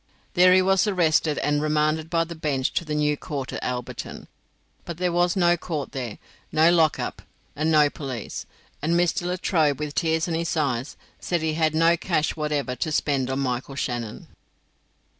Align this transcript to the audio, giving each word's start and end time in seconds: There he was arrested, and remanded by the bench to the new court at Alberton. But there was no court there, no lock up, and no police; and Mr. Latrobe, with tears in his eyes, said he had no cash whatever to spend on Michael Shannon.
There 0.33 0.51
he 0.55 0.63
was 0.63 0.87
arrested, 0.87 1.37
and 1.37 1.61
remanded 1.61 2.09
by 2.09 2.23
the 2.23 2.33
bench 2.33 2.73
to 2.73 2.83
the 2.83 2.95
new 2.95 3.15
court 3.15 3.53
at 3.53 3.61
Alberton. 3.63 4.25
But 4.83 4.97
there 4.97 5.11
was 5.11 5.35
no 5.35 5.55
court 5.55 5.91
there, 5.91 6.17
no 6.51 6.71
lock 6.71 6.97
up, 6.97 7.21
and 7.55 7.71
no 7.71 7.87
police; 7.87 8.47
and 8.81 8.95
Mr. 8.95 9.27
Latrobe, 9.27 9.77
with 9.77 9.93
tears 9.93 10.27
in 10.27 10.33
his 10.33 10.57
eyes, 10.57 10.97
said 11.19 11.43
he 11.43 11.53
had 11.53 11.75
no 11.75 11.97
cash 11.97 12.35
whatever 12.35 12.75
to 12.77 12.91
spend 12.91 13.29
on 13.29 13.41
Michael 13.41 13.75
Shannon. 13.75 14.25